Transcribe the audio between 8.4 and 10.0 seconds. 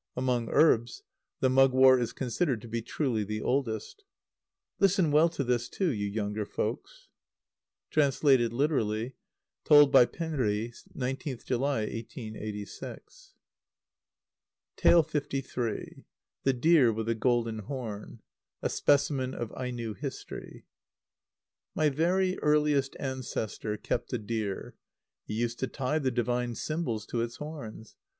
literally. Told